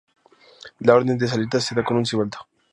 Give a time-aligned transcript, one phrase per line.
[0.79, 2.39] La orden de salida se da con silbato.